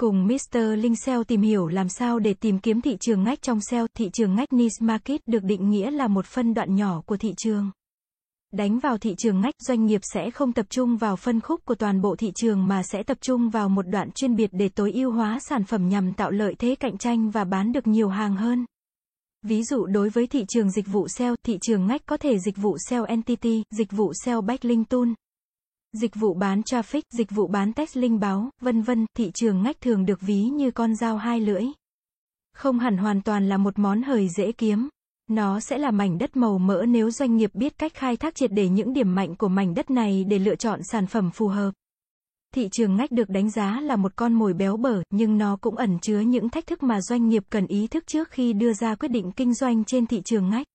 Cùng 0.00 0.26
Mr. 0.26 0.58
Linh 0.76 0.96
SEO 0.96 1.24
tìm 1.24 1.42
hiểu 1.42 1.66
làm 1.66 1.88
sao 1.88 2.18
để 2.18 2.34
tìm 2.34 2.58
kiếm 2.58 2.80
thị 2.80 2.96
trường 3.00 3.24
ngách 3.24 3.42
trong 3.42 3.60
SEO. 3.60 3.86
Thị 3.94 4.10
trường 4.12 4.34
ngách 4.34 4.52
niche 4.52 4.76
market 4.80 5.20
được 5.26 5.42
định 5.42 5.70
nghĩa 5.70 5.90
là 5.90 6.08
một 6.08 6.26
phân 6.26 6.54
đoạn 6.54 6.74
nhỏ 6.74 7.02
của 7.06 7.16
thị 7.16 7.34
trường. 7.36 7.70
Đánh 8.52 8.78
vào 8.78 8.98
thị 8.98 9.14
trường 9.18 9.40
ngách, 9.40 9.54
doanh 9.58 9.86
nghiệp 9.86 10.00
sẽ 10.14 10.30
không 10.30 10.52
tập 10.52 10.66
trung 10.70 10.96
vào 10.96 11.16
phân 11.16 11.40
khúc 11.40 11.64
của 11.64 11.74
toàn 11.74 12.00
bộ 12.00 12.16
thị 12.16 12.32
trường 12.34 12.66
mà 12.66 12.82
sẽ 12.82 13.02
tập 13.02 13.18
trung 13.20 13.50
vào 13.50 13.68
một 13.68 13.88
đoạn 13.88 14.10
chuyên 14.10 14.36
biệt 14.36 14.50
để 14.52 14.68
tối 14.68 14.92
ưu 14.92 15.10
hóa 15.10 15.38
sản 15.48 15.64
phẩm 15.64 15.88
nhằm 15.88 16.12
tạo 16.12 16.30
lợi 16.30 16.54
thế 16.58 16.74
cạnh 16.74 16.98
tranh 16.98 17.30
và 17.30 17.44
bán 17.44 17.72
được 17.72 17.86
nhiều 17.86 18.08
hàng 18.08 18.36
hơn. 18.36 18.66
Ví 19.42 19.62
dụ 19.62 19.86
đối 19.86 20.08
với 20.08 20.26
thị 20.26 20.44
trường 20.48 20.70
dịch 20.70 20.86
vụ 20.86 21.08
SEO, 21.08 21.36
thị 21.46 21.58
trường 21.62 21.86
ngách 21.86 22.06
có 22.06 22.16
thể 22.16 22.38
dịch 22.38 22.56
vụ 22.56 22.76
SEO 22.88 23.04
Entity, 23.04 23.62
dịch 23.78 23.92
vụ 23.92 24.12
SEO 24.24 24.40
Backlink 24.40 24.88
Tool, 24.88 25.08
dịch 25.92 26.14
vụ 26.14 26.34
bán 26.34 26.60
traffic, 26.60 27.02
dịch 27.10 27.30
vụ 27.30 27.46
bán 27.46 27.72
text 27.72 27.96
link 27.96 28.20
báo, 28.20 28.50
vân 28.60 28.82
vân, 28.82 29.06
thị 29.16 29.30
trường 29.34 29.62
ngách 29.62 29.80
thường 29.80 30.04
được 30.04 30.20
ví 30.20 30.42
như 30.42 30.70
con 30.70 30.94
dao 30.94 31.16
hai 31.16 31.40
lưỡi. 31.40 31.64
Không 32.54 32.78
hẳn 32.78 32.96
hoàn 32.96 33.22
toàn 33.22 33.48
là 33.48 33.56
một 33.56 33.78
món 33.78 34.02
hời 34.02 34.28
dễ 34.28 34.52
kiếm. 34.52 34.88
Nó 35.30 35.60
sẽ 35.60 35.78
là 35.78 35.90
mảnh 35.90 36.18
đất 36.18 36.36
màu 36.36 36.58
mỡ 36.58 36.84
nếu 36.88 37.10
doanh 37.10 37.36
nghiệp 37.36 37.50
biết 37.54 37.78
cách 37.78 37.94
khai 37.94 38.16
thác 38.16 38.34
triệt 38.34 38.52
để 38.52 38.68
những 38.68 38.92
điểm 38.92 39.14
mạnh 39.14 39.34
của 39.36 39.48
mảnh 39.48 39.74
đất 39.74 39.90
này 39.90 40.24
để 40.24 40.38
lựa 40.38 40.56
chọn 40.56 40.80
sản 40.82 41.06
phẩm 41.06 41.30
phù 41.30 41.48
hợp. 41.48 41.70
Thị 42.54 42.68
trường 42.72 42.96
ngách 42.96 43.10
được 43.10 43.28
đánh 43.28 43.50
giá 43.50 43.80
là 43.80 43.96
một 43.96 44.16
con 44.16 44.32
mồi 44.32 44.54
béo 44.54 44.76
bở, 44.76 45.02
nhưng 45.10 45.38
nó 45.38 45.56
cũng 45.60 45.76
ẩn 45.76 45.98
chứa 46.02 46.20
những 46.20 46.48
thách 46.48 46.66
thức 46.66 46.82
mà 46.82 47.00
doanh 47.00 47.28
nghiệp 47.28 47.42
cần 47.50 47.66
ý 47.66 47.86
thức 47.86 48.06
trước 48.06 48.30
khi 48.30 48.52
đưa 48.52 48.72
ra 48.72 48.94
quyết 48.94 49.08
định 49.08 49.32
kinh 49.32 49.54
doanh 49.54 49.84
trên 49.84 50.06
thị 50.06 50.22
trường 50.24 50.50
ngách. 50.50 50.66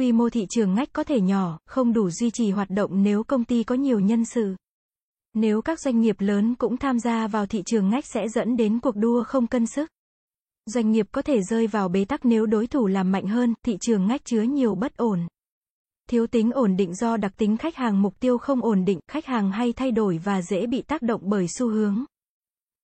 Quy 0.00 0.12
mô 0.12 0.28
thị 0.28 0.46
trường 0.50 0.74
ngách 0.74 0.92
có 0.92 1.04
thể 1.04 1.20
nhỏ, 1.20 1.58
không 1.66 1.92
đủ 1.92 2.10
duy 2.10 2.30
trì 2.30 2.50
hoạt 2.50 2.70
động 2.70 3.02
nếu 3.02 3.24
công 3.24 3.44
ty 3.44 3.64
có 3.64 3.74
nhiều 3.74 4.00
nhân 4.00 4.24
sự. 4.24 4.54
Nếu 5.34 5.62
các 5.62 5.80
doanh 5.80 6.00
nghiệp 6.00 6.16
lớn 6.18 6.54
cũng 6.54 6.76
tham 6.76 6.98
gia 6.98 7.26
vào 7.26 7.46
thị 7.46 7.62
trường 7.66 7.90
ngách 7.90 8.06
sẽ 8.06 8.28
dẫn 8.28 8.56
đến 8.56 8.80
cuộc 8.80 8.96
đua 8.96 9.24
không 9.24 9.46
cân 9.46 9.66
sức. 9.66 9.90
Doanh 10.66 10.90
nghiệp 10.90 11.06
có 11.12 11.22
thể 11.22 11.42
rơi 11.42 11.66
vào 11.66 11.88
bế 11.88 12.04
tắc 12.04 12.24
nếu 12.24 12.46
đối 12.46 12.66
thủ 12.66 12.86
làm 12.86 13.12
mạnh 13.12 13.26
hơn, 13.26 13.54
thị 13.62 13.76
trường 13.80 14.06
ngách 14.06 14.24
chứa 14.24 14.42
nhiều 14.42 14.74
bất 14.74 14.96
ổn. 14.96 15.20
Thiếu 16.10 16.26
tính 16.26 16.50
ổn 16.50 16.76
định 16.76 16.94
do 16.94 17.16
đặc 17.16 17.32
tính 17.36 17.56
khách 17.56 17.76
hàng 17.76 18.02
mục 18.02 18.20
tiêu 18.20 18.38
không 18.38 18.62
ổn 18.62 18.84
định, 18.84 19.00
khách 19.08 19.26
hàng 19.26 19.50
hay 19.50 19.72
thay 19.72 19.90
đổi 19.90 20.20
và 20.24 20.42
dễ 20.42 20.66
bị 20.66 20.82
tác 20.82 21.02
động 21.02 21.20
bởi 21.24 21.46
xu 21.58 21.68
hướng. 21.68 22.04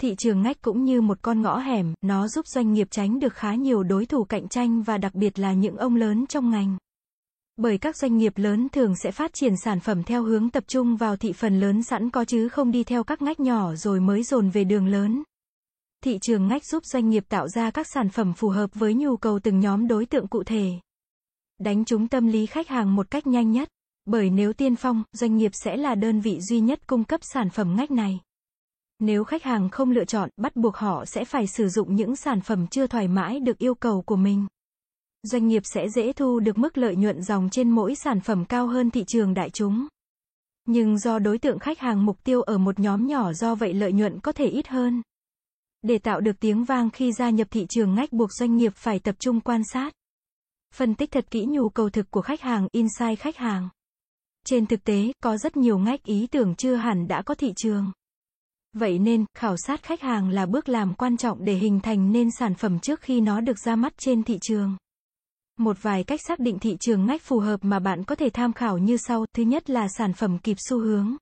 Thị 0.00 0.14
trường 0.18 0.42
ngách 0.42 0.62
cũng 0.62 0.84
như 0.84 1.00
một 1.00 1.18
con 1.22 1.42
ngõ 1.42 1.58
hẻm, 1.58 1.94
nó 2.02 2.28
giúp 2.28 2.46
doanh 2.46 2.72
nghiệp 2.72 2.88
tránh 2.90 3.18
được 3.18 3.34
khá 3.34 3.54
nhiều 3.54 3.82
đối 3.82 4.06
thủ 4.06 4.24
cạnh 4.24 4.48
tranh 4.48 4.82
và 4.82 4.98
đặc 4.98 5.14
biệt 5.14 5.38
là 5.38 5.52
những 5.52 5.76
ông 5.76 5.96
lớn 5.96 6.26
trong 6.26 6.50
ngành. 6.50 6.76
Bởi 7.56 7.78
các 7.78 7.96
doanh 7.96 8.18
nghiệp 8.18 8.32
lớn 8.36 8.68
thường 8.72 8.96
sẽ 8.96 9.10
phát 9.10 9.32
triển 9.32 9.56
sản 9.56 9.80
phẩm 9.80 10.02
theo 10.02 10.22
hướng 10.22 10.50
tập 10.50 10.64
trung 10.66 10.96
vào 10.96 11.16
thị 11.16 11.32
phần 11.32 11.60
lớn 11.60 11.82
sẵn 11.82 12.10
có 12.10 12.24
chứ 12.24 12.48
không 12.48 12.70
đi 12.70 12.84
theo 12.84 13.04
các 13.04 13.22
ngách 13.22 13.40
nhỏ 13.40 13.74
rồi 13.74 14.00
mới 14.00 14.22
dồn 14.22 14.50
về 14.50 14.64
đường 14.64 14.86
lớn. 14.86 15.22
Thị 16.04 16.18
trường 16.18 16.48
ngách 16.48 16.64
giúp 16.64 16.84
doanh 16.84 17.10
nghiệp 17.10 17.24
tạo 17.28 17.48
ra 17.48 17.70
các 17.70 17.86
sản 17.86 18.08
phẩm 18.08 18.32
phù 18.32 18.48
hợp 18.48 18.70
với 18.74 18.94
nhu 18.94 19.16
cầu 19.16 19.38
từng 19.38 19.60
nhóm 19.60 19.88
đối 19.88 20.06
tượng 20.06 20.28
cụ 20.28 20.44
thể. 20.44 20.72
Đánh 21.58 21.84
trúng 21.84 22.08
tâm 22.08 22.26
lý 22.26 22.46
khách 22.46 22.68
hàng 22.68 22.96
một 22.96 23.10
cách 23.10 23.26
nhanh 23.26 23.52
nhất. 23.52 23.68
Bởi 24.04 24.30
nếu 24.30 24.52
tiên 24.52 24.76
phong, 24.76 25.02
doanh 25.12 25.36
nghiệp 25.36 25.50
sẽ 25.54 25.76
là 25.76 25.94
đơn 25.94 26.20
vị 26.20 26.40
duy 26.40 26.60
nhất 26.60 26.86
cung 26.86 27.04
cấp 27.04 27.20
sản 27.22 27.50
phẩm 27.50 27.76
ngách 27.76 27.90
này. 27.90 28.20
Nếu 28.98 29.24
khách 29.24 29.42
hàng 29.42 29.70
không 29.70 29.90
lựa 29.90 30.04
chọn, 30.04 30.30
bắt 30.36 30.56
buộc 30.56 30.76
họ 30.76 31.04
sẽ 31.04 31.24
phải 31.24 31.46
sử 31.46 31.68
dụng 31.68 31.96
những 31.96 32.16
sản 32.16 32.40
phẩm 32.40 32.66
chưa 32.66 32.86
thoải 32.86 33.08
mái 33.08 33.40
được 33.40 33.58
yêu 33.58 33.74
cầu 33.74 34.02
của 34.02 34.16
mình. 34.16 34.46
Doanh 35.22 35.48
nghiệp 35.48 35.62
sẽ 35.64 35.88
dễ 35.88 36.12
thu 36.12 36.40
được 36.40 36.58
mức 36.58 36.78
lợi 36.78 36.96
nhuận 36.96 37.22
dòng 37.22 37.48
trên 37.50 37.70
mỗi 37.70 37.94
sản 37.94 38.20
phẩm 38.20 38.44
cao 38.44 38.66
hơn 38.66 38.90
thị 38.90 39.04
trường 39.06 39.34
đại 39.34 39.50
chúng. 39.50 39.86
Nhưng 40.66 40.98
do 40.98 41.18
đối 41.18 41.38
tượng 41.38 41.58
khách 41.58 41.78
hàng 41.78 42.06
mục 42.06 42.24
tiêu 42.24 42.42
ở 42.42 42.58
một 42.58 42.80
nhóm 42.80 43.06
nhỏ 43.06 43.32
do 43.32 43.54
vậy 43.54 43.74
lợi 43.74 43.92
nhuận 43.92 44.20
có 44.20 44.32
thể 44.32 44.46
ít 44.46 44.68
hơn. 44.68 45.02
Để 45.82 45.98
tạo 45.98 46.20
được 46.20 46.40
tiếng 46.40 46.64
vang 46.64 46.90
khi 46.90 47.12
gia 47.12 47.30
nhập 47.30 47.48
thị 47.50 47.66
trường 47.68 47.94
ngách 47.94 48.12
buộc 48.12 48.32
doanh 48.32 48.56
nghiệp 48.56 48.72
phải 48.76 48.98
tập 48.98 49.14
trung 49.18 49.40
quan 49.40 49.62
sát. 49.72 49.92
Phân 50.74 50.94
tích 50.94 51.10
thật 51.10 51.30
kỹ 51.30 51.46
nhu 51.48 51.68
cầu 51.68 51.90
thực 51.90 52.10
của 52.10 52.22
khách 52.22 52.40
hàng, 52.40 52.68
insight 52.72 53.18
khách 53.18 53.36
hàng. 53.36 53.68
Trên 54.46 54.66
thực 54.66 54.84
tế, 54.84 55.12
có 55.22 55.36
rất 55.36 55.56
nhiều 55.56 55.78
ngách 55.78 56.04
ý 56.04 56.26
tưởng 56.26 56.54
chưa 56.54 56.74
hẳn 56.74 57.08
đã 57.08 57.22
có 57.22 57.34
thị 57.34 57.52
trường. 57.56 57.92
Vậy 58.72 58.98
nên, 58.98 59.24
khảo 59.34 59.56
sát 59.56 59.82
khách 59.82 60.00
hàng 60.00 60.28
là 60.28 60.46
bước 60.46 60.68
làm 60.68 60.94
quan 60.94 61.16
trọng 61.16 61.44
để 61.44 61.54
hình 61.54 61.80
thành 61.80 62.12
nên 62.12 62.30
sản 62.38 62.54
phẩm 62.54 62.78
trước 62.78 63.00
khi 63.00 63.20
nó 63.20 63.40
được 63.40 63.58
ra 63.58 63.76
mắt 63.76 63.92
trên 63.98 64.22
thị 64.22 64.38
trường. 64.40 64.76
Một 65.58 65.82
vài 65.82 66.04
cách 66.04 66.20
xác 66.28 66.38
định 66.38 66.58
thị 66.58 66.76
trường 66.80 67.06
ngách 67.06 67.22
phù 67.22 67.38
hợp 67.38 67.60
mà 67.62 67.78
bạn 67.78 68.04
có 68.04 68.14
thể 68.14 68.28
tham 68.30 68.52
khảo 68.52 68.78
như 68.78 68.96
sau. 68.96 69.24
Thứ 69.36 69.42
nhất 69.42 69.70
là 69.70 69.86
sản 69.98 70.12
phẩm 70.12 70.38
kịp 70.38 70.56
xu 70.68 70.78
hướng. 70.78 71.16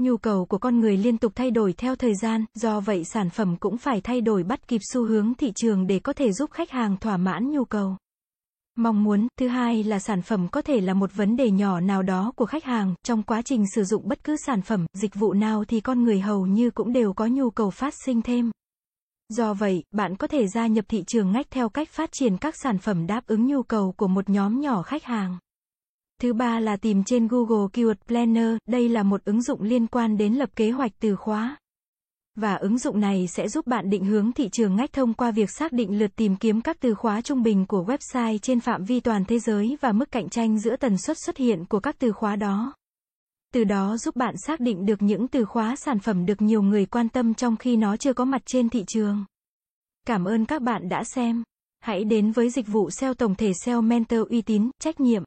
Nhu 0.00 0.16
cầu 0.16 0.44
của 0.44 0.58
con 0.58 0.80
người 0.80 0.96
liên 0.96 1.18
tục 1.18 1.32
thay 1.34 1.50
đổi 1.50 1.72
theo 1.72 1.96
thời 1.96 2.14
gian, 2.14 2.44
do 2.54 2.80
vậy 2.80 3.04
sản 3.04 3.30
phẩm 3.30 3.56
cũng 3.60 3.78
phải 3.78 4.00
thay 4.00 4.20
đổi 4.20 4.42
bắt 4.42 4.68
kịp 4.68 4.80
xu 4.92 5.06
hướng 5.06 5.34
thị 5.34 5.52
trường 5.54 5.86
để 5.86 5.98
có 5.98 6.12
thể 6.12 6.32
giúp 6.32 6.50
khách 6.50 6.70
hàng 6.70 6.96
thỏa 6.96 7.16
mãn 7.16 7.50
nhu 7.50 7.64
cầu. 7.64 7.96
Mong 8.76 9.04
muốn, 9.04 9.28
thứ 9.38 9.48
hai 9.48 9.84
là 9.84 9.98
sản 9.98 10.22
phẩm 10.22 10.48
có 10.52 10.62
thể 10.62 10.80
là 10.80 10.94
một 10.94 11.10
vấn 11.14 11.36
đề 11.36 11.50
nhỏ 11.50 11.80
nào 11.80 12.02
đó 12.02 12.32
của 12.36 12.46
khách 12.46 12.64
hàng, 12.64 12.94
trong 13.02 13.22
quá 13.22 13.42
trình 13.42 13.64
sử 13.74 13.84
dụng 13.84 14.08
bất 14.08 14.24
cứ 14.24 14.36
sản 14.46 14.62
phẩm, 14.62 14.86
dịch 14.92 15.14
vụ 15.14 15.32
nào 15.32 15.64
thì 15.64 15.80
con 15.80 16.04
người 16.04 16.20
hầu 16.20 16.46
như 16.46 16.70
cũng 16.70 16.92
đều 16.92 17.12
có 17.12 17.26
nhu 17.26 17.50
cầu 17.50 17.70
phát 17.70 17.94
sinh 18.06 18.22
thêm. 18.22 18.50
Do 19.28 19.54
vậy, 19.54 19.82
bạn 19.90 20.16
có 20.16 20.26
thể 20.26 20.46
gia 20.46 20.66
nhập 20.66 20.84
thị 20.88 21.04
trường 21.06 21.32
ngách 21.32 21.50
theo 21.50 21.68
cách 21.68 21.88
phát 21.90 22.12
triển 22.12 22.36
các 22.36 22.54
sản 22.56 22.78
phẩm 22.78 23.06
đáp 23.06 23.26
ứng 23.26 23.46
nhu 23.46 23.62
cầu 23.62 23.94
của 23.96 24.08
một 24.08 24.30
nhóm 24.30 24.60
nhỏ 24.60 24.82
khách 24.82 25.04
hàng. 25.04 25.38
Thứ 26.20 26.32
ba 26.32 26.60
là 26.60 26.76
tìm 26.76 27.04
trên 27.04 27.28
Google 27.28 27.66
Keyword 27.72 27.94
Planner, 28.06 28.56
đây 28.68 28.88
là 28.88 29.02
một 29.02 29.24
ứng 29.24 29.42
dụng 29.42 29.62
liên 29.62 29.86
quan 29.86 30.16
đến 30.16 30.34
lập 30.34 30.50
kế 30.56 30.70
hoạch 30.70 30.92
từ 31.00 31.16
khóa. 31.16 31.56
Và 32.36 32.54
ứng 32.54 32.78
dụng 32.78 33.00
này 33.00 33.26
sẽ 33.26 33.48
giúp 33.48 33.66
bạn 33.66 33.90
định 33.90 34.04
hướng 34.04 34.32
thị 34.32 34.48
trường 34.52 34.76
ngách 34.76 34.92
thông 34.92 35.14
qua 35.14 35.30
việc 35.30 35.50
xác 35.50 35.72
định 35.72 35.98
lượt 35.98 36.16
tìm 36.16 36.36
kiếm 36.36 36.60
các 36.60 36.76
từ 36.80 36.94
khóa 36.94 37.20
trung 37.20 37.42
bình 37.42 37.66
của 37.66 37.84
website 37.84 38.38
trên 38.38 38.60
phạm 38.60 38.84
vi 38.84 39.00
toàn 39.00 39.24
thế 39.24 39.38
giới 39.38 39.78
và 39.80 39.92
mức 39.92 40.10
cạnh 40.10 40.28
tranh 40.28 40.58
giữa 40.58 40.76
tần 40.76 40.98
suất 40.98 41.18
xuất 41.18 41.36
hiện 41.36 41.64
của 41.64 41.80
các 41.80 41.96
từ 41.98 42.12
khóa 42.12 42.36
đó. 42.36 42.74
Từ 43.54 43.64
đó 43.64 43.96
giúp 43.96 44.16
bạn 44.16 44.36
xác 44.36 44.60
định 44.60 44.86
được 44.86 45.02
những 45.02 45.28
từ 45.28 45.44
khóa 45.44 45.76
sản 45.76 45.98
phẩm 45.98 46.26
được 46.26 46.42
nhiều 46.42 46.62
người 46.62 46.86
quan 46.86 47.08
tâm 47.08 47.34
trong 47.34 47.56
khi 47.56 47.76
nó 47.76 47.96
chưa 47.96 48.12
có 48.12 48.24
mặt 48.24 48.42
trên 48.46 48.68
thị 48.68 48.84
trường. 48.86 49.24
Cảm 50.06 50.24
ơn 50.24 50.44
các 50.44 50.62
bạn 50.62 50.88
đã 50.88 51.04
xem. 51.04 51.42
Hãy 51.80 52.04
đến 52.04 52.32
với 52.32 52.50
dịch 52.50 52.68
vụ 52.68 52.90
SEO 52.90 53.14
tổng 53.14 53.34
thể 53.34 53.52
SEO 53.64 53.80
Mentor 53.80 54.20
uy 54.30 54.42
tín, 54.42 54.70
trách 54.78 55.00
nhiệm, 55.00 55.22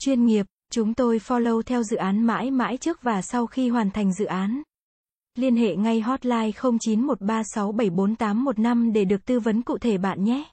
chuyên 0.00 0.26
nghiệp. 0.26 0.46
Chúng 0.72 0.94
tôi 0.94 1.18
follow 1.18 1.62
theo 1.62 1.82
dự 1.82 1.96
án 1.96 2.22
mãi 2.22 2.50
mãi 2.50 2.76
trước 2.76 3.02
và 3.02 3.22
sau 3.22 3.46
khi 3.46 3.68
hoàn 3.68 3.90
thành 3.90 4.12
dự 4.12 4.24
án. 4.24 4.62
Liên 5.34 5.56
hệ 5.56 5.76
ngay 5.76 6.00
hotline 6.00 6.50
0913674815 6.50 8.92
để 8.92 9.04
được 9.04 9.24
tư 9.24 9.40
vấn 9.40 9.62
cụ 9.62 9.78
thể 9.78 9.98
bạn 9.98 10.24
nhé. 10.24 10.44